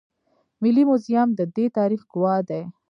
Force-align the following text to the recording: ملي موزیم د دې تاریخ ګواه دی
ملي 0.61 0.83
موزیم 0.89 1.29
د 1.35 1.41
دې 1.55 1.65
تاریخ 1.77 2.01
ګواه 2.13 2.39
دی 2.49 2.63